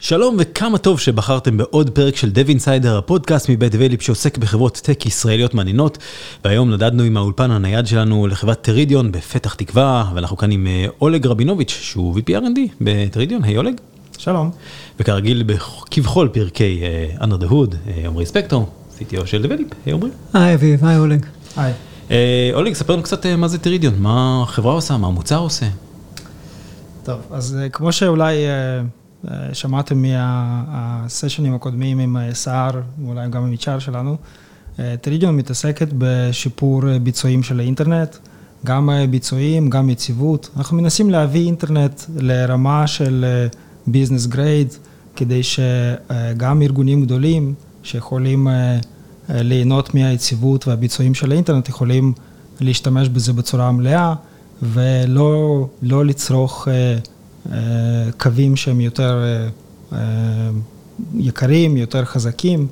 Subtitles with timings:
[0.00, 5.06] שלום וכמה טוב שבחרתם בעוד פרק של Dev Insider, הפודקאסט מבית דבליפ שעוסק בחברות טק
[5.06, 5.98] ישראליות מעניינות
[6.44, 10.66] והיום נדדנו עם האולפן הנייד שלנו לחברת טרידיון בפתח תקווה ואנחנו כאן עם
[11.00, 13.74] אולג רבינוביץ' שהוא VP R&D בטרידיון, היי אולג.
[14.18, 14.50] שלום.
[15.00, 15.44] וכרגיל
[15.90, 16.80] כבכל פרקי
[17.20, 17.76] under the hood,
[18.06, 18.68] עמרי ספקטור,
[18.98, 20.10] CTO של דבליפ, היי עמרי.
[20.32, 21.26] היי אביב, היי אולג.
[21.56, 21.72] היי.
[22.54, 25.66] אולג, ספר לנו קצת מה זה טרידיון, מה החברה עושה, מה המוצר עושה.
[27.04, 28.36] טוב, אז כמו שאולי...
[29.52, 32.70] שמעתם מהסשנים הקודמים עם סער,
[33.04, 34.16] ואולי גם עם HR שלנו,
[35.00, 38.16] Teridion מתעסקת בשיפור ביצועים של האינטרנט,
[38.64, 40.50] גם ביצועים, גם יציבות.
[40.56, 43.24] אנחנו מנסים להביא אינטרנט לרמה של
[43.86, 44.74] business grade,
[45.16, 48.48] כדי שגם ארגונים גדולים שיכולים
[49.28, 52.12] ליהנות מהיציבות והביצועים של האינטרנט, יכולים
[52.60, 54.14] להשתמש בזה בצורה מלאה,
[54.62, 56.68] ולא לצרוך
[58.18, 59.24] קווים שהם יותר
[61.14, 62.66] יקרים, יותר חזקים,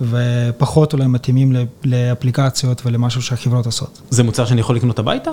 [0.00, 1.52] ופחות אולי מתאימים
[1.84, 4.02] לאפליקציות ולמשהו שהחברות עושות.
[4.10, 5.30] זה מוצר שאני יכול לקנות הביתה?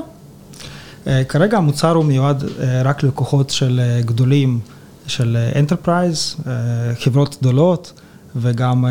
[1.30, 2.44] כרגע המוצר הוא מיועד
[2.84, 4.60] רק ללקוחות של גדולים,
[5.08, 6.36] של enterprise,
[7.00, 7.94] חברות גדולות,
[8.36, 8.86] וגם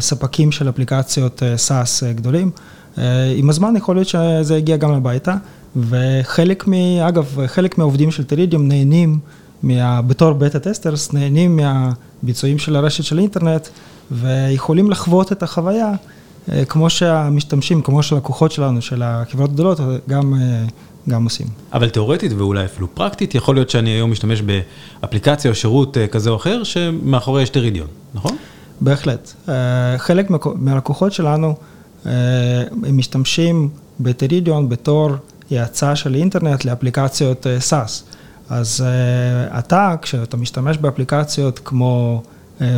[0.00, 2.50] ספקים של אפליקציות SaaS גדולים.
[3.36, 5.34] עם הזמן יכול להיות שזה יגיע גם הביתה.
[5.76, 6.72] וחלק מ...
[7.08, 9.18] אגב, חלק מהעובדים של טרידיום נהנים,
[9.62, 13.68] מה, בתור בטה טסטרס, נהנים מהביצועים של הרשת של אינטרנט,
[14.10, 15.92] ויכולים לחוות את החוויה,
[16.68, 20.34] כמו שהמשתמשים, כמו שהלקוחות שלנו, של החברות גדולות, גם,
[21.08, 21.46] גם עושים.
[21.72, 26.36] אבל תיאורטית ואולי אפילו פרקטית, יכול להיות שאני היום משתמש באפליקציה או שירות כזה או
[26.36, 28.36] אחר, שמאחורי יש טרידיון, נכון?
[28.80, 29.32] בהחלט.
[29.98, 31.54] חלק מהלקוחות שלנו,
[32.04, 33.68] הם משתמשים
[34.00, 35.10] ב Teridion בתור
[35.58, 38.14] האצה של אינטרנט לאפליקציות SaaS.
[38.50, 38.84] אז
[39.58, 42.22] אתה, כשאתה משתמש באפליקציות כמו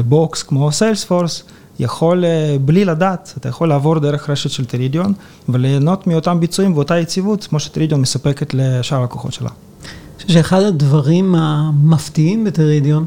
[0.09, 1.43] Box, כמו Salesforce,
[1.79, 2.25] יכול
[2.65, 5.13] בלי לדעת, אתה יכול לעבור דרך רשת של Teridion
[5.49, 9.49] וליהנות מאותם ביצועים ואותה יציבות, כמו ש Teridion מספקת לשאר הלקוחות שלה.
[9.49, 13.05] אני חושב שאחד הדברים המפתיעים ב Teridion,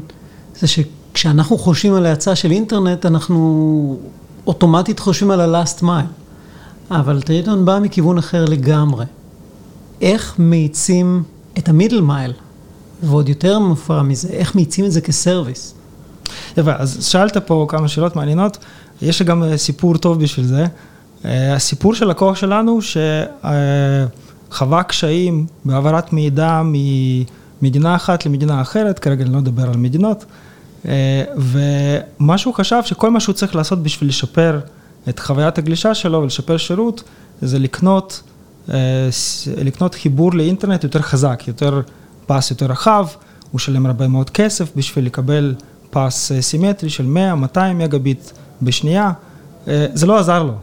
[0.60, 3.98] זה שכשאנחנו חושבים על האצה של אינטרנט, אנחנו
[4.46, 6.90] אוטומטית חושבים על ה-last mile.
[6.90, 9.04] אבל טרידיון בא מכיוון אחר לגמרי.
[10.00, 11.22] איך מאיצים
[11.58, 12.32] את המידל מייל,
[13.02, 15.74] ועוד יותר מופרע מזה, איך מאיצים את זה כסרוויס?
[16.56, 18.58] יפה, אז שאלת פה כמה שאלות מעניינות,
[19.02, 20.66] יש גם סיפור טוב בשביל זה.
[21.24, 22.78] הסיפור של לקוח שלנו,
[24.50, 26.62] שחווה קשיים בהעברת מידע
[27.62, 30.24] ממדינה אחת למדינה אחרת, כרגע אני לא אדבר על מדינות,
[31.36, 34.60] ומה שהוא חשב שכל מה שהוא צריך לעשות בשביל לשפר
[35.08, 37.02] את חוויית הגלישה שלו ולשפר שירות,
[37.42, 38.22] זה לקנות
[39.56, 41.80] לקנות חיבור לאינטרנט יותר חזק, יותר
[42.26, 43.06] פס יותר רחב,
[43.50, 45.54] הוא שלם הרבה מאוד כסף בשביל לקבל
[45.90, 47.16] פס סימטרי של
[47.54, 48.30] 100-200 מגה ביט
[48.62, 49.12] בשנייה,
[49.66, 50.54] זה לא עזר לו,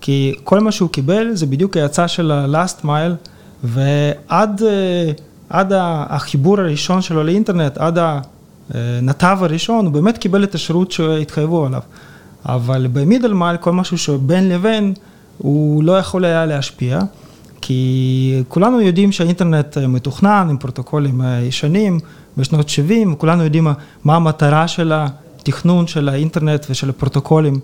[0.00, 3.28] כי כל מה שהוא קיבל זה בדיוק ההצעה של ה-last mile,
[3.64, 4.62] ועד
[5.72, 7.98] החיבור הראשון שלו לאינטרנט, עד
[8.74, 11.80] הנתב הראשון, הוא באמת קיבל את השירות שהתחייבו עליו,
[12.46, 14.94] אבל במידל מייל, כל משהו שבין לבין,
[15.38, 17.00] הוא לא יכול היה להשפיע.
[17.70, 22.00] כי כולנו יודעים שהאינטרנט מתוכנן עם פרוטוקולים ישנים
[22.36, 23.68] בשנות 70, כולנו יודעים
[24.04, 27.60] מה המטרה של התכנון של האינטרנט ושל הפרוטוקולים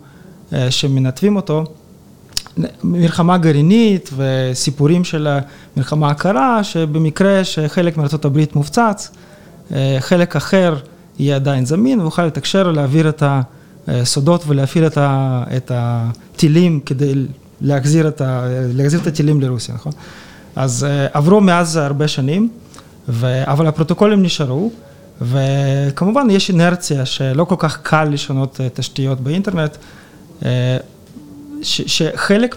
[0.70, 1.64] שמנתבים אותו.
[2.84, 5.28] מלחמה גרעינית וסיפורים של
[5.76, 9.10] המלחמה הקרה, שבמקרה שחלק מארה"ב מופצץ,
[9.98, 10.76] חלק אחר
[11.18, 13.22] יהיה עדיין זמין ויוכל לתקשר, להעביר את
[13.88, 14.86] הסודות ולהפעיל
[15.56, 17.14] את הטילים כדי
[17.60, 19.92] להחזיר את, ה, להחזיר את הטילים לרוסיה, נכון?
[20.56, 22.48] אז עברו מאז הרבה שנים,
[23.08, 24.70] ו, אבל הפרוטוקולים נשארו,
[25.22, 29.76] וכמובן יש אינרציה שלא כל כך קל לשנות תשתיות באינטרנט,
[31.62, 32.56] ש, שחלק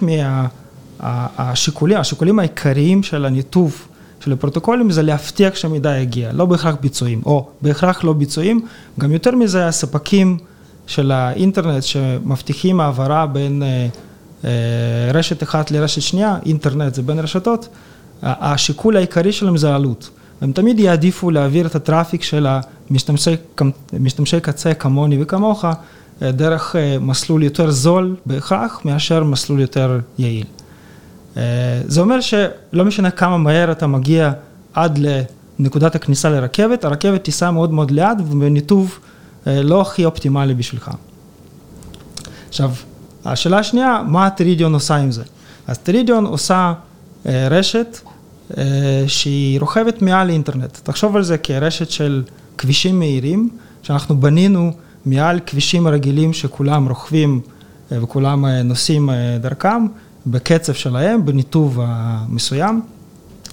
[1.00, 3.88] מהשיקולים, השיקולים העיקריים של הניתוב
[4.20, 8.66] של הפרוטוקולים זה להבטיח שהמידע יגיע, לא בהכרח ביצועים, או בהכרח לא ביצועים,
[9.00, 10.38] גם יותר מזה הספקים
[10.88, 13.64] של האינטרנט שמבטיחים העברה בין
[15.14, 17.68] רשת אחת לרשת שנייה, אינטרנט זה בין רשתות,
[18.24, 20.10] השיקול העיקרי שלהם זה עלות.
[20.42, 22.48] הם תמיד יעדיפו להעביר את הטראפיק של
[23.92, 25.66] המשתמשי קצה כמוני וכמוך,
[26.22, 30.46] דרך מסלול יותר זול בהכרח, מאשר מסלול יותר יעיל.
[31.86, 34.32] זה אומר שלא משנה כמה מהר אתה מגיע
[34.74, 35.00] עד
[35.60, 39.00] לנקודת הכניסה לרכבת, הרכבת תיסע מאוד מאוד לאט ובניתוב
[39.46, 40.92] לא הכי אופטימלי בשבילך.
[42.50, 42.72] עכשיו,
[43.26, 45.24] השאלה השנייה, מה טרידיון עושה עם זה?
[45.68, 46.74] אז טרידיון עושה
[47.26, 48.00] רשת
[49.08, 50.78] שהיא רוכבת מעל אינטרנט.
[50.84, 52.24] תחשוב על זה כרשת של
[52.58, 53.50] כבישים מהירים,
[53.82, 54.72] שאנחנו בנינו
[55.06, 57.42] מעל כבישים רגילים שכולם רוכבים
[57.92, 59.10] וכולם נוסעים
[59.42, 59.86] דרכם,
[60.28, 61.80] בקצב שלהם, בניתוב
[62.30, 62.82] מסוים,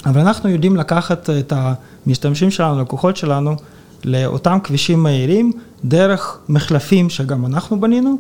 [0.06, 3.56] אבל אנחנו יודעים לקחת את המשתמשים שלנו, לקוחות שלנו,
[4.04, 5.52] לאותם כבישים מהירים,
[5.84, 8.18] דרך מחלפים שגם אנחנו בנינו,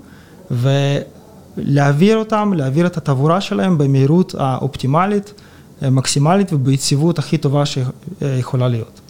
[1.56, 5.34] ולהעביר אותם, להעביר את התעבורה שלהם במהירות האופטימלית,
[5.82, 9.00] מקסימלית וביציבות הכי טובה שיכולה להיות.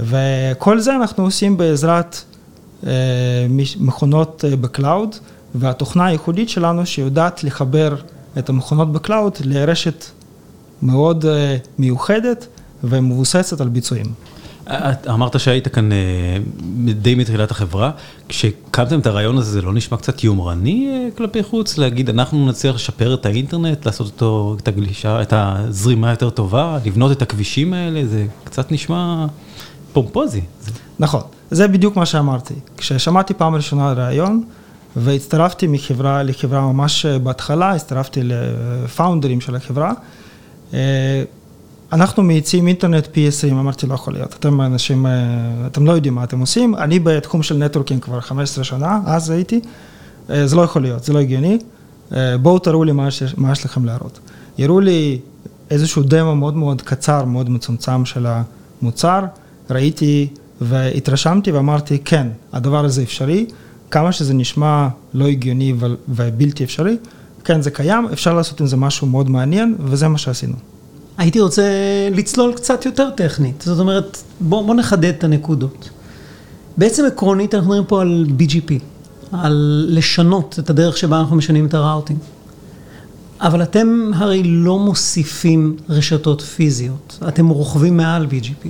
[0.00, 2.16] וכל זה אנחנו עושים בעזרת
[3.80, 5.16] מכונות ב cloud,
[5.54, 7.96] והתוכנה הייחודית שלנו שיודעת לחבר
[8.38, 10.04] את המכונות ב cloud לרשת
[10.82, 11.24] מאוד
[11.78, 12.46] מיוחדת
[12.84, 14.06] ומבוססת על ביצועים.
[15.08, 15.90] אמרת שהיית כאן
[16.94, 17.90] די מתחילת החברה,
[18.28, 21.78] כשהקמתם את הרעיון הזה זה לא נשמע קצת יומרני כלפי חוץ?
[21.78, 27.12] להגיד אנחנו נצליח לשפר את האינטרנט, לעשות אותו, את הגלישה, את הזרימה יותר טובה, לבנות
[27.12, 29.26] את הכבישים האלה, זה קצת נשמע
[29.92, 30.40] פומפוזי.
[30.98, 32.54] נכון, זה בדיוק מה שאמרתי.
[32.76, 34.44] כששמעתי פעם ראשונה על הרעיון,
[34.96, 39.92] והצטרפתי מחברה לחברה ממש בהתחלה, הצטרפתי לפאונדרים של החברה.
[41.92, 45.06] אנחנו מייצאים אינטרנט פי 20, אמרתי לא יכול להיות, אתם אנשים,
[45.66, 49.60] אתם לא יודעים מה אתם עושים, אני בתחום של נטוורקינג כבר 15 שנה, אז הייתי,
[50.28, 51.58] זה לא יכול להיות, זה לא הגיוני,
[52.42, 52.92] בואו תראו לי
[53.36, 54.20] מה יש לכם להראות.
[54.58, 55.18] יראו לי
[55.70, 58.26] איזשהו דמו מאוד מאוד קצר, מאוד מצומצם של
[58.82, 59.24] המוצר,
[59.70, 60.28] ראיתי
[60.60, 63.46] והתרשמתי ואמרתי כן, הדבר הזה אפשרי.
[63.90, 65.74] כמה שזה נשמע לא הגיוני
[66.08, 66.96] ובלתי אפשרי,
[67.44, 70.54] כן, זה קיים, אפשר לעשות עם זה משהו מאוד מעניין, וזה מה שעשינו.
[71.18, 71.62] הייתי רוצה
[72.12, 75.90] לצלול קצת יותר טכנית, זאת אומרת, בואו בוא נחדד את הנקודות.
[76.76, 78.72] בעצם עקרונית אנחנו מדברים פה על BGP,
[79.32, 82.18] על לשנות את הדרך שבה אנחנו משנים את הראוטינג.
[83.40, 88.68] אבל אתם הרי לא מוסיפים רשתות פיזיות, אתם רוכבים מעל BGP.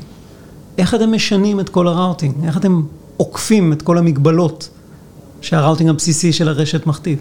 [0.79, 2.35] איך אתם משנים את כל הראוטינג?
[2.45, 2.83] איך אתם
[3.17, 4.69] עוקפים את כל המגבלות
[5.41, 7.19] שהראוטינג הבסיסי של הרשת מכתיב.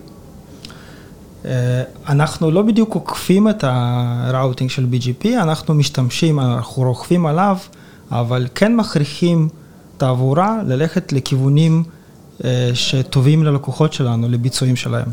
[2.09, 7.57] אנחנו לא בדיוק עוקפים את הראוטינג של BGP, אנחנו משתמשים, אנחנו רוכבים עליו,
[8.11, 9.49] אבל כן מכריחים
[9.97, 11.83] תעבורה ללכת לכיוונים
[12.73, 15.07] שטובים ללקוחות שלנו, לביצועים שלהם.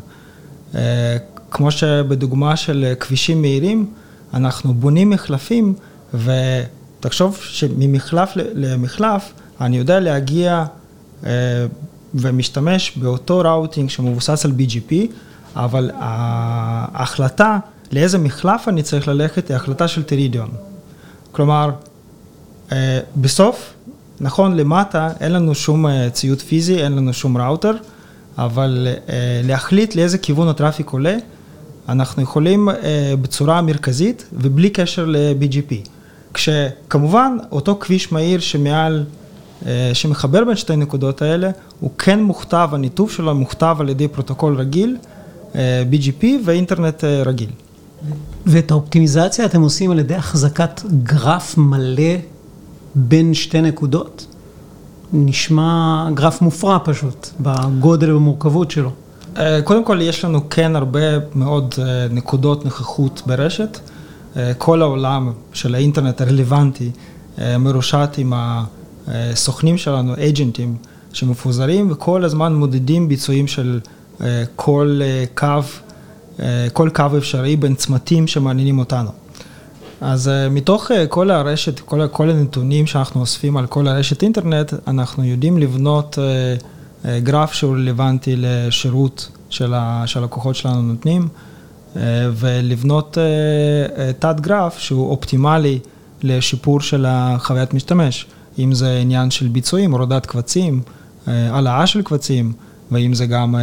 [1.51, 3.87] כמו שבדוגמה של כבישים מהירים,
[4.35, 5.75] אנחנו בונים מחלפים,
[6.15, 10.65] ותחשוב שממחלף למחלף, אני יודע להגיע
[12.15, 14.95] ומשתמש באותו ראוטינג שמבוסס על BGP,
[15.57, 17.59] אבל ההחלטה
[17.93, 20.49] לאיזה מחלף אני צריך ללכת היא החלטה של טרידיון.
[21.33, 21.71] כלומר,
[23.17, 23.75] בסוף,
[24.21, 27.73] נכון, למטה אין לנו שום ציוד פיזי, אין לנו שום ראוטר,
[28.39, 28.89] אבל
[29.45, 31.17] להחליט לאיזה כיוון ה traffic עולה,
[31.89, 32.69] אנחנו יכולים
[33.23, 35.75] בצורה מרכזית ובלי קשר ל-BGP.
[36.35, 39.05] כשכמובן, אותו כביש מהיר שמעל
[39.93, 44.97] שמחבר בין שתי נקודות האלה, הוא כן מוכתב, הניתוב שלו מוכתב על ידי פרוטוקול רגיל,
[45.91, 47.51] BGP ואינטרנט רגיל.
[48.47, 52.17] ואת האופטימיזציה אתם עושים על ידי החזקת גרף מלא
[52.95, 54.27] בין שתי נקודות?
[55.13, 58.91] נשמע גרף מופרע פשוט, בגודל ובמורכבות שלו.
[59.65, 61.01] קודם כל, יש לנו כן הרבה
[61.35, 61.75] מאוד
[62.11, 63.79] נקודות נוכחות ברשת.
[64.59, 66.91] כל העולם של האינטרנט הרלוונטי
[67.59, 68.65] מרושת עם ה...
[69.35, 70.77] סוכנים שלנו, אייג'נטים,
[71.13, 73.81] שמפוזרים וכל הזמן מודדים ביצועים של
[74.57, 75.01] כל
[75.35, 75.47] קו,
[76.73, 79.11] כל קו אפשרי בין צמתים שמעניינים אותנו.
[80.01, 85.59] אז מתוך כל הרשת, כל, כל הנתונים שאנחנו אוספים על כל הרשת אינטרנט, אנחנו יודעים
[85.59, 86.19] לבנות
[87.23, 89.75] גרף שהוא רלוונטי לשירות של
[90.07, 91.29] שהלקוחות שלנו נותנים,
[92.33, 93.19] ולבנות
[94.19, 95.79] תת גרף שהוא אופטימלי
[96.23, 98.27] לשיפור של החוויית משתמש.
[98.59, 100.83] אם זה עניין של ביצועים, הורדת קבצים,
[101.27, 102.53] העלאה של קבצים,
[102.93, 103.55] ואם זה גם,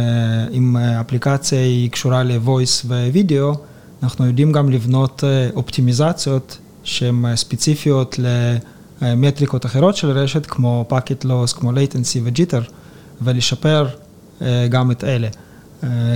[0.52, 3.54] אם האפליקציה היא קשורה ל-voice ווידאו,
[4.02, 8.18] אנחנו יודעים גם לבנות אופטימיזציות שהן ספציפיות
[9.02, 12.70] למטריקות אחרות של רשת, כמו packet loss, כמו latency ו-jitter,
[13.22, 13.88] ולשפר
[14.68, 15.28] גם את אלה.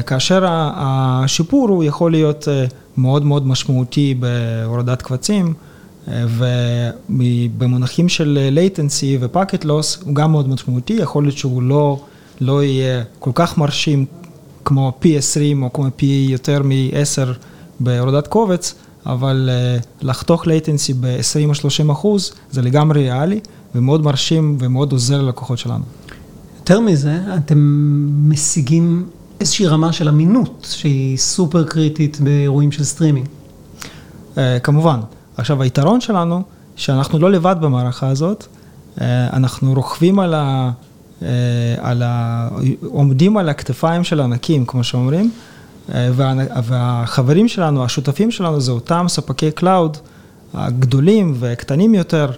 [0.06, 2.48] כאשר השיפור הוא יכול להיות
[2.96, 5.54] מאוד מאוד משמעותי בהורדת קבצים,
[6.08, 12.00] ובמונחים של latency ו-packet loss הוא גם מאוד משמעותי, יכול להיות שהוא לא,
[12.40, 14.04] לא יהיה כל כך מרשים
[14.64, 17.28] כמו פי 20 או כמו פי יותר מ-10
[17.80, 18.74] בהורדת קובץ,
[19.06, 19.50] אבל
[20.02, 23.40] לחתוך latency ב-20 או 30 אחוז זה לגמרי ריאלי
[23.74, 25.84] ומאוד מרשים ומאוד עוזר ללקוחות שלנו.
[26.58, 27.58] יותר מזה, אתם
[28.28, 29.06] משיגים
[29.40, 33.26] איזושהי רמה של אמינות שהיא סופר קריטית באירועים של סטרימינג.
[34.62, 35.00] כמובן.
[35.36, 36.42] עכשיו, היתרון שלנו,
[36.76, 38.46] שאנחנו לא לבד במערכה הזאת,
[39.00, 40.34] אנחנו רוכבים על
[41.78, 42.48] על ה...
[42.84, 45.30] עומדים על הכתפיים של ענקים, כמו שאומרים,
[45.88, 46.34] וה...
[46.64, 49.96] והחברים שלנו, השותפים שלנו, זה אותם ספקי cloud
[50.54, 52.30] הגדולים וקטנים יותר.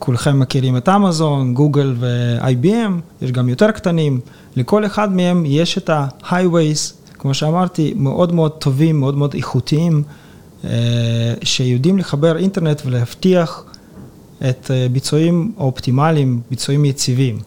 [0.00, 4.20] כולכם מכירים את אמזון, גוגל ו-IBM, יש גם יותר קטנים,
[4.56, 10.02] לכל אחד מהם יש את ה-highways, כמו שאמרתי, מאוד מאוד טובים, מאוד מאוד איכותיים,
[10.64, 10.70] אה,
[11.42, 13.64] שיודעים לחבר אינטרנט ולהבטיח
[14.48, 17.38] את אה, ביצועים אופטימליים, ביצועים יציבים.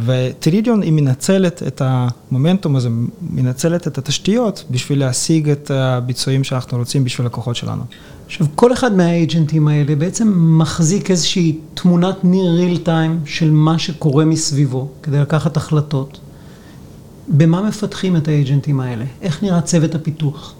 [0.00, 2.88] וטרידיון היא מנצלת את המומנטום הזה,
[3.30, 7.82] מנצלת את התשתיות בשביל להשיג את הביצועים שאנחנו רוצים בשביל לקוחות שלנו.
[8.26, 14.24] עכשיו, כל אחד מהאג'נטים האלה בעצם מחזיק איזושהי תמונת near real time של מה שקורה
[14.24, 16.20] מסביבו, כדי לקחת החלטות.
[17.28, 19.04] במה מפתחים את האג'נטים האלה?
[19.22, 20.54] איך נראה צוות הפיתוח?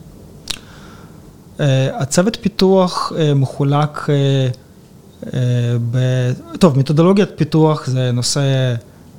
[1.59, 1.63] Uh,
[1.95, 4.57] הצוות פיתוח uh, מחולק, uh,
[5.91, 5.99] ב...
[6.59, 8.75] טוב, מתודולוגיית פיתוח זה נושא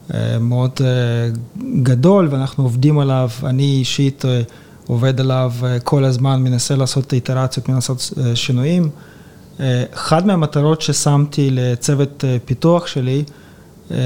[0.09, 4.25] uh, מאוד uh, גדול ואנחנו עובדים עליו, אני אישית
[4.87, 8.89] עובד עליו כל הזמן, מנסה לעשות איטרציות, מנסה לעשות שינויים.
[9.93, 13.23] אחת מהמטרות ששמתי לצוות פיתוח שלי,
[13.91, 13.97] אה,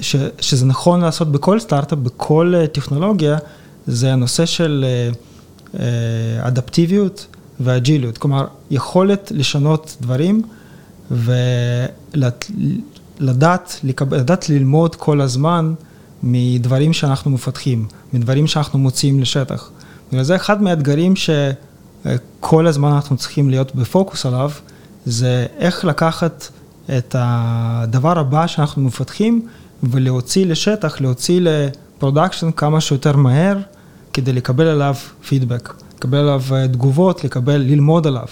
[0.00, 3.38] ש, שזה נכון לעשות בכל סטארט-אפ, בכל אה, טכנולוגיה,
[3.86, 4.84] זה הנושא של
[5.80, 7.26] אה, אדפטיביות
[7.60, 8.18] ואג'יליות.
[8.18, 10.42] כלומר, יכולת לשנות דברים
[11.12, 12.50] ולדעת
[14.10, 15.74] לדעת ללמוד כל הזמן
[16.22, 19.70] מדברים שאנחנו מפתחים, מדברים שאנחנו מוציאים לשטח.
[20.12, 24.50] בגלל זה אחד מהאתגרים שכל הזמן אנחנו צריכים להיות בפוקוס עליו,
[25.06, 26.48] זה איך לקחת
[26.98, 29.46] את הדבר הבא שאנחנו מפתחים
[29.82, 33.58] ולהוציא לשטח, להוציא ל production כמה שיותר מהר
[34.12, 34.94] כדי לקבל עליו
[35.28, 38.26] פידבק, לקבל עליו אה, תגובות, לקבל, ללמוד עליו.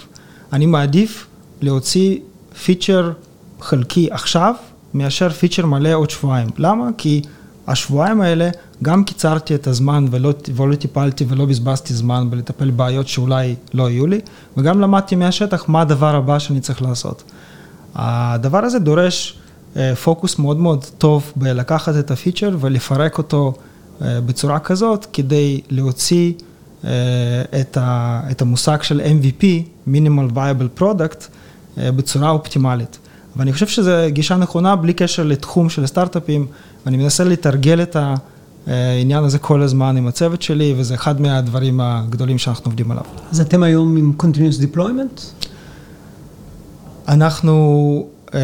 [0.53, 1.27] אני מעדיף
[1.61, 2.19] להוציא
[2.65, 3.13] פיצ'ר
[3.61, 4.55] חלקי עכשיו,
[4.95, 6.49] מאשר פיצ'ר מלא עוד שבועיים.
[6.59, 6.89] למה?
[6.99, 7.23] כי
[7.67, 8.51] השבועיים האלה
[8.83, 14.07] גם קיצרתי את הזמן ולא, ולא טיפלתי ולא בזבזתי זמן בלטפל בבעיות שאולי לא יהיו
[14.07, 14.21] לי,
[14.57, 17.23] וגם למדתי מהשטח מה הדבר הבא שאני צריך לעשות.
[17.95, 19.39] הדבר הזה דורש
[19.77, 23.53] אה, פוקוס מאוד מאוד טוב בלקחת את הפיצ'ר ולפרק אותו
[24.03, 26.33] אה, בצורה כזאת כדי להוציא
[26.85, 26.91] אה,
[27.61, 29.45] את, ה, את המושג של MVP,
[29.89, 31.25] Minimal Viable Product,
[31.77, 32.99] בצורה אופטימלית.
[33.37, 36.47] ואני חושב שזו גישה נכונה בלי קשר לתחום של סטארט-אפים,
[36.87, 37.97] ואני מנסה לתרגל את
[38.67, 43.05] העניין הזה כל הזמן עם הצוות שלי, וזה אחד מהדברים הגדולים שאנחנו עובדים עליו.
[43.31, 45.21] אז אתם היום עם Continuous Deployment?
[47.09, 48.41] אנחנו אה,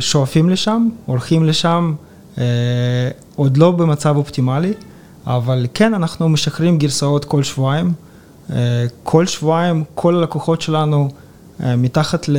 [0.00, 1.94] שואפים לשם, הולכים לשם,
[2.38, 2.44] אה,
[3.36, 4.72] עוד לא במצב אופטימלי,
[5.26, 7.92] אבל כן, אנחנו משחררים גרסאות כל שבועיים.
[8.50, 8.56] אה,
[9.02, 11.27] כל שבועיים, כל הלקוחות שלנו אה,
[11.60, 12.36] מתחת, ל,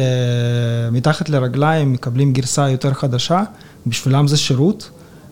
[0.91, 3.43] מתחת לרגליים מקבלים גרסה יותר חדשה,
[3.87, 4.89] בשבילם זה שירות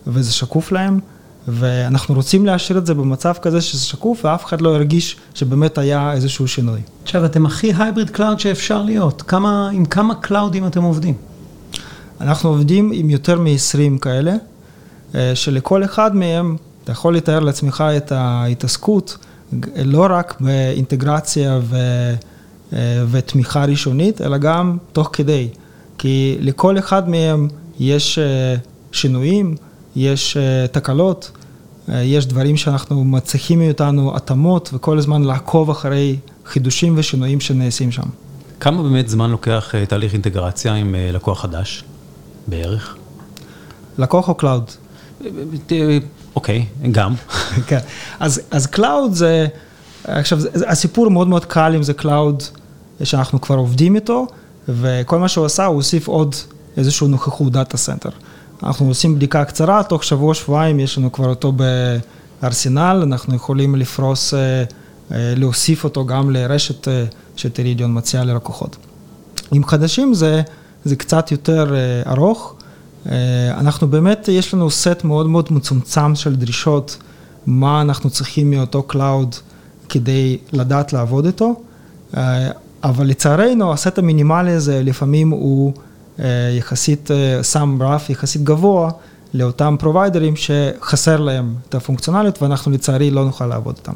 [0.07, 0.99] וזה שקוף להם.
[1.47, 6.13] ואנחנו רוצים להשאיר את זה במצב כזה שזה שקוף, ואף אחד לא ירגיש שבאמת היה
[6.13, 6.81] איזשהו שינוי.
[7.03, 9.21] עכשיו, אתם הכי hybrid cloud שאפשר להיות.
[9.21, 11.13] כמה, עם כמה קלאודים אתם עובדים?
[12.21, 14.35] אנחנו עובדים עם יותר מ-20 כאלה,
[15.15, 19.17] אה, שלכל אחד מהם, אתה יכול לתאר לעצמך את ההתעסקות,
[19.85, 22.15] לא רק באינטגרציה ו, אה,
[23.11, 25.47] ותמיכה ראשונית, אלא גם תוך כדי.
[25.97, 27.47] כי לכל אחד מהם
[27.79, 28.55] יש אה,
[28.91, 29.55] שינויים,
[29.95, 30.37] יש
[30.71, 31.31] תקלות,
[31.89, 38.09] אה, יש דברים שאנחנו מצריכים מאיתנו התאמות וכל הזמן לעקוב אחרי חידושים ושינויים שנעשים שם.
[38.59, 41.83] כמה באמת זמן לוקח אה, תהליך אינטגרציה עם אה, לקוח חדש
[42.47, 42.95] בערך?
[43.97, 44.71] לקוח או cloud?
[46.35, 47.13] אוקיי, גם.
[47.67, 47.79] כן,
[48.19, 49.47] אז, אז cloud זה,
[50.07, 52.43] עכשיו הסיפור מאוד מאוד קל אם זה cloud
[53.03, 54.27] שאנחנו כבר עובדים איתו,
[54.69, 56.35] וכל מה שהוא עשה הוא הוסיף עוד
[56.77, 58.09] איזשהו נוכחות data center.
[58.63, 61.53] אנחנו עושים בדיקה קצרה, תוך שבוע-שבועיים יש לנו כבר אותו
[62.41, 64.39] בארסנל, אנחנו יכולים לפרוס, אה,
[65.11, 67.05] אה, להוסיף אותו גם לרשת אה,
[67.35, 68.77] ש Teridion מציע ללקוחות.
[69.51, 70.41] עם חדשים זה,
[70.85, 71.75] זה קצת יותר
[72.07, 72.53] ארוך.
[73.51, 76.97] אנחנו באמת, יש לנו סט מאוד מאוד מצומצם של דרישות,
[77.45, 79.35] מה אנחנו צריכים מאותו cloud
[79.89, 81.55] כדי לדעת לעבוד איתו,
[82.83, 85.73] אבל לצערנו הסט המינימלי הזה לפעמים הוא
[86.19, 86.25] אה,
[86.57, 87.09] יחסית
[87.43, 88.91] שם אה, רף יחסית גבוה
[89.33, 93.93] לאותם פרוביידרים שחסר להם את הפונקציונליות ואנחנו לצערי לא נוכל לעבוד איתם.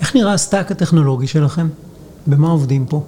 [0.00, 1.68] איך נראה ה stack הטכנולוגי שלכם?
[2.26, 3.02] במה עובדים פה?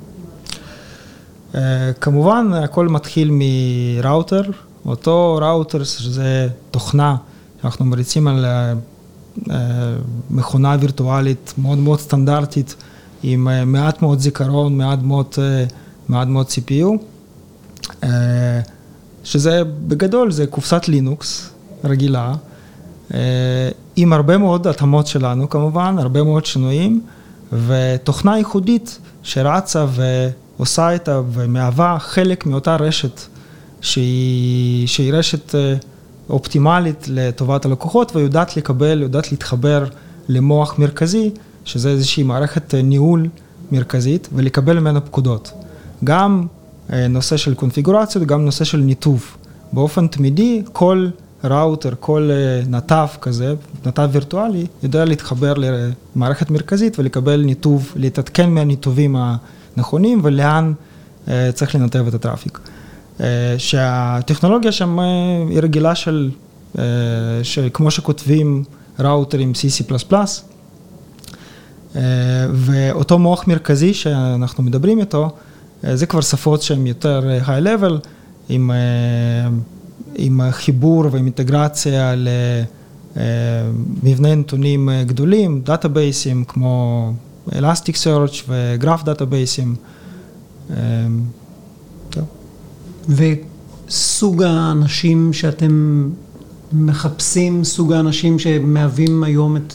[1.52, 1.56] אה,
[2.00, 4.42] כמובן, הכל מתחיל מראוטר,
[4.86, 7.16] אותו ראוטר שזה תוכנה
[7.62, 8.44] שאנחנו מריצים על
[10.30, 12.74] מכונה וירטואלית מאוד מאוד סטנדרטית,
[13.22, 15.72] עם אה, מעט מאוד זיכרון, מעט מאוד, אה,
[16.08, 16.86] מעט מאוד CPU.
[18.04, 18.60] אה,
[19.24, 21.50] שזה בגדול, זה קופסת לינוקס,
[21.84, 22.34] רגילה,
[23.96, 27.00] עם הרבה מאוד התאמות שלנו כמובן, הרבה מאוד שינויים,
[27.66, 29.86] ותוכנה ייחודית שרצה
[30.58, 31.20] ועושה את ה...
[31.32, 33.20] ומהווה חלק מאותה רשת
[33.80, 35.54] שהיא, שהיא רשת
[36.30, 39.84] אופטימלית לטובת הלקוחות ויודעת לקבל, יודעת להתחבר
[40.28, 41.30] למוח מרכזי,
[41.64, 43.28] שזה איזושהי מערכת ניהול
[43.72, 45.52] מרכזית, ולקבל ממנו פקודות.
[46.04, 46.46] גם
[46.90, 49.36] נושא של קונפיגורציות, גם נושא של ניתוב.
[49.72, 51.08] באופן תמידי, כל
[51.44, 52.30] ראוטר, כל
[52.68, 53.54] נתב כזה,
[53.86, 59.16] נתב וירטואלי, יודע להתחבר למערכת מרכזית ולקבל ניתוב, להתעדכן מהניתובים
[59.76, 60.72] הנכונים ולאן
[61.54, 62.58] צריך לנתב את הטראפיק.
[63.58, 64.98] שהטכנולוגיה שם
[65.50, 66.30] היא רגילה של,
[67.72, 68.64] כמו שכותבים
[68.98, 69.94] ראוטרים C, C++,
[72.52, 75.30] ואותו מוח מרכזי שאנחנו מדברים איתו,
[75.82, 77.92] זה כבר שפות שהן יותר high-level,
[78.48, 78.70] עם,
[80.14, 82.14] עם חיבור ועם אינטגרציה
[84.02, 87.12] למבנה נתונים גדולים, דאטאבייסים כמו
[87.48, 89.74] Elasticsearch וגרף דאטאבייסים.
[93.08, 96.08] וסוג האנשים שאתם
[96.72, 99.74] מחפשים, סוג האנשים שמהווים היום את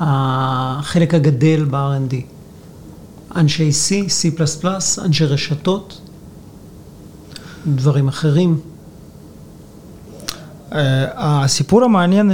[0.00, 2.14] החלק הגדל ב-R&D.
[3.36, 4.42] אנשי C, C++,
[5.04, 6.00] אנשי רשתות,
[7.66, 8.60] דברים אחרים.
[10.72, 12.32] הסיפור המעניין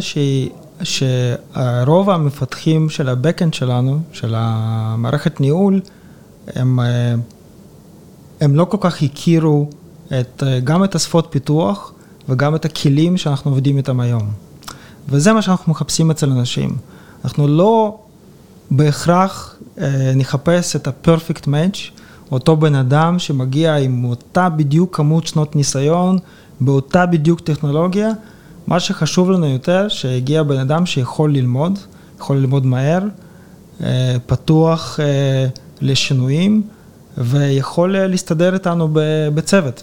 [0.82, 5.80] שרוב המפתחים של ה-Backend שלנו, של המערכת ניהול,
[6.46, 6.78] הם,
[8.40, 9.70] הם לא כל כך הכירו
[10.20, 11.92] את, גם את השפות פיתוח
[12.28, 14.30] וגם את הכלים שאנחנו עובדים איתם היום.
[15.08, 16.76] וזה מה שאנחנו מחפשים אצל אנשים.
[17.24, 17.98] אנחנו לא
[18.70, 21.78] בהכרח אה, נחפש את ה-perfect match,
[22.32, 26.18] אותו בן אדם שמגיע עם אותה בדיוק כמות שנות ניסיון,
[26.60, 28.10] באותה בדיוק טכנולוגיה.
[28.66, 31.78] מה שחשוב לנו יותר, שהגיע בן אדם שיכול ללמוד,
[32.18, 33.02] יכול ללמוד מהר,
[33.82, 35.46] אה, פתוח אה,
[35.80, 36.62] לשינויים
[37.18, 38.88] ויכול להסתדר איתנו
[39.34, 39.82] בצוות.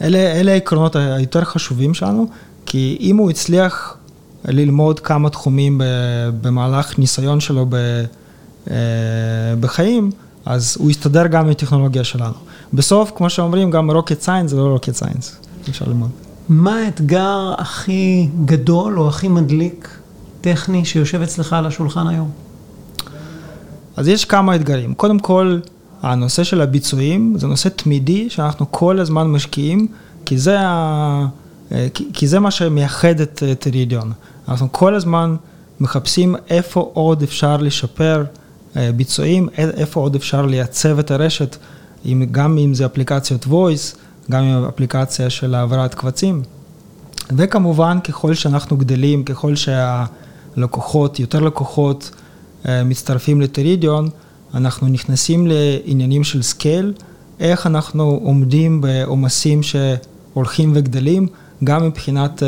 [0.00, 2.26] אלה, אלה העקרונות היותר חשובים שלנו,
[2.66, 3.96] כי אם הוא הצליח
[4.44, 5.80] ללמוד כמה תחומים
[6.40, 7.66] במהלך ניסיון שלו
[9.60, 10.10] בחיים,
[10.46, 12.34] אז הוא יסתדר גם עם הטכנולוגיה שלנו.
[12.72, 15.26] בסוף, כמו שאומרים, גם rocket science זה לא rocket science,
[15.68, 16.10] אפשר ללמוד.
[16.48, 19.98] מה האתגר הכי גדול או הכי מדליק,
[20.40, 22.30] טכני, שיושב אצלך על השולחן היום?
[23.96, 24.94] אז יש כמה אתגרים.
[24.94, 25.58] קודם כל,
[26.02, 29.88] הנושא של הביצועים זה נושא תמידי שאנחנו כל הזמן משקיעים,
[30.24, 31.26] כי זה, ה...
[32.12, 34.12] כי זה מה שמייחד את טרידיון.
[34.48, 35.36] אנחנו כל הזמן
[35.80, 38.24] מחפשים איפה עוד אפשר לשפר
[38.96, 41.56] ביצועים, איפה עוד אפשר לייצב את הרשת,
[42.30, 43.96] גם אם זה אפליקציות voice,
[44.30, 46.42] גם עם אפליקציה של העברת קבצים.
[47.36, 52.10] וכמובן, ככל שאנחנו גדלים, ככל שהלקוחות, יותר לקוחות
[52.68, 54.08] מצטרפים ל Teridion,
[54.56, 56.92] אנחנו נכנסים לעניינים של scale,
[57.40, 61.26] איך אנחנו עומדים בעומסים שהולכים וגדלים,
[61.64, 62.42] גם מבחינת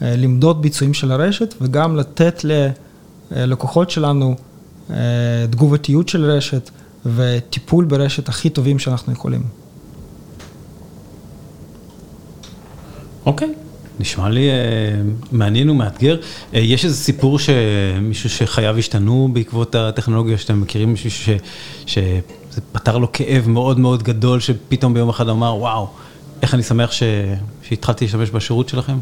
[0.00, 2.44] למדוד ביצועים של הרשת וגם לתת
[3.30, 4.34] ללקוחות שלנו
[5.50, 6.70] תגובתיות של רשת
[7.06, 9.42] וטיפול ברשת הכי טובים שאנחנו יכולים.
[13.26, 13.69] אוקיי, okay.
[14.00, 16.16] נשמע לי uh, מעניין ומאתגר.
[16.20, 21.28] Uh, יש איזה סיפור שמישהו שחייו השתנו בעקבות הטכנולוגיה שאתם מכירים, מישהו ש,
[21.86, 25.88] שזה פתר לו כאב מאוד מאוד גדול, שפתאום ביום אחד אמר, וואו,
[26.42, 27.02] איך אני שמח ש,
[27.62, 28.98] שהתחלתי להשתמש בשירות שלכם?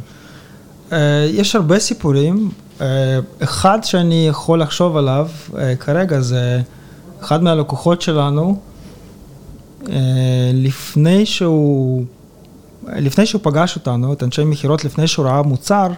[0.90, 0.94] Uh,
[1.32, 2.50] יש הרבה סיפורים.
[2.78, 2.82] Uh,
[3.40, 6.60] אחד שאני יכול לחשוב עליו uh, כרגע זה
[7.20, 8.60] אחד מהלקוחות שלנו,
[9.84, 9.88] uh,
[10.54, 12.04] לפני שהוא...
[12.96, 15.88] לפני שהוא פגש אותנו, את אנשי מכירות, לפני שהוא ראה מוצר,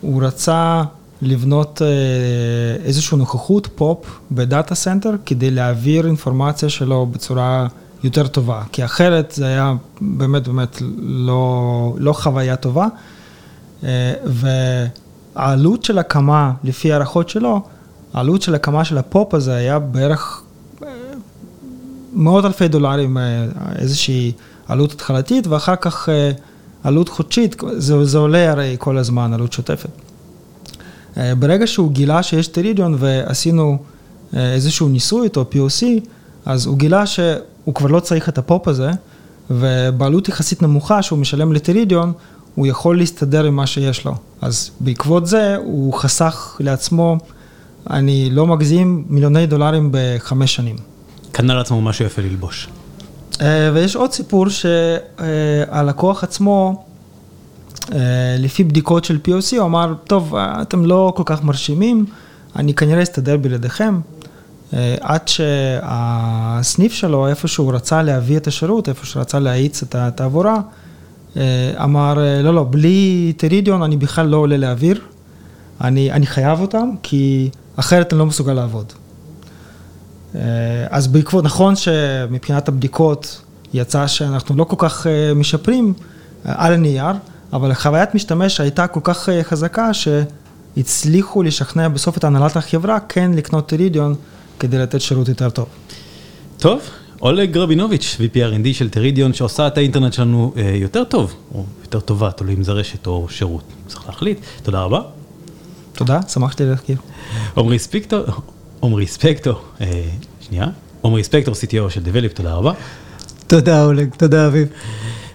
[0.00, 0.82] הוא רצה
[1.22, 1.82] לבנות
[2.84, 7.66] איזושהי נוכחות PoP ב data center כדי להעביר אינפורמציה שלו בצורה
[8.04, 12.86] יותר טובה, כי אחרת זה היה באמת באמת לא, לא חוויה טובה.
[14.24, 17.60] והעלות של הקמה, לפי הערכות שלו,
[18.14, 20.42] העלות של הקמה של הפופ הזה היה בערך
[22.12, 23.16] מאות אלפי דולרים,
[23.78, 24.32] איזושהי
[24.72, 26.08] עלות התחלתית, ואחר כך
[26.84, 29.90] עלות חודשית, זה, זה עולה הרי כל הזמן, עלות שוטפת.
[31.16, 33.78] ברגע שהוא גילה שיש טרידיון ועשינו
[34.36, 35.84] איזשהו ניסוי איתו, POC,
[36.46, 38.90] אז הוא גילה שהוא כבר לא צריך את הפופ הזה,
[39.50, 42.12] ובעלות יחסית נמוכה שהוא משלם לטרידיון,
[42.54, 44.14] הוא יכול להסתדר עם מה שיש לו.
[44.40, 47.18] אז בעקבות זה הוא חסך לעצמו,
[47.90, 50.76] אני לא מגזים, מיליוני דולרים בחמש שנים.
[51.32, 52.68] קנה לעצמו משהו יפה ללבוש.
[53.74, 56.84] ויש עוד סיפור שהלקוח עצמו
[58.38, 62.06] לפי בדיקות של POC, הוא אמר, טוב, אתם לא כל כך מרשימים,
[62.56, 64.00] אני כנראה אסתדר בלעדיכם.
[65.00, 70.60] עד שהסניף שלו, איפה שהוא רצה להביא את השירות, איפה שהוא רצה להאיץ את התעבורה,
[71.84, 75.00] אמר, לא, לא, בלי טרידיון אני בכלל לא עולה לאוויר,
[75.80, 78.92] אני, אני חייב אותם, כי אחרת אני לא מסוגל לעבוד.
[80.90, 83.40] אז בעקבות, נכון שמבחינת הבדיקות
[83.74, 85.94] יצא שאנחנו לא כל כך משפרים
[86.44, 87.12] על הנייר,
[87.52, 93.68] אבל חוויית משתמש הייתה כל כך חזקה שהצליחו לשכנע בסוף את הנהלת החברה כן לקנות
[93.68, 94.14] טרידיון
[94.58, 95.66] כדי לתת שירות יותר טוב.
[96.58, 96.80] טוב,
[97.22, 102.30] אולג רבינוביץ', VP R&D של טרידיון, שעושה את האינטרנט שלנו יותר טוב, או יותר טובה,
[102.30, 104.38] תלוי אם זה רשת או שירות, צריך להחליט.
[104.62, 105.00] תודה רבה.
[105.92, 106.96] תודה, שמחתי להכיר.
[107.54, 108.20] עומרי ספקטור,
[108.82, 109.60] עומרי ספקטור,
[110.40, 110.66] שנייה,
[111.00, 112.72] עומרי ספקטור, CTO של Develop, תודה רבה.
[113.46, 114.68] תודה אולג, תודה אביב.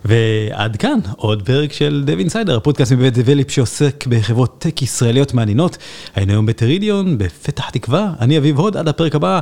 [0.05, 5.77] ועד כאן עוד פרק של Dev Insider, הפודקאסט מבית Develop שעוסק בחברות טק ישראליות מעניינות.
[6.15, 9.39] היינו היום בטרידיון, בפתח תקווה, אני אביב הוד, עד הפרק הבא,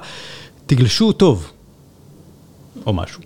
[0.65, 1.51] תגלשו טוב,
[2.85, 3.21] או משהו.